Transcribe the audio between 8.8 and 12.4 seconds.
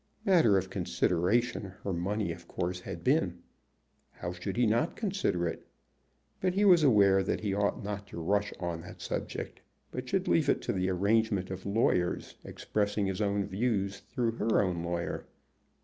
that subject, but should leave it to the arrangement of lawyers,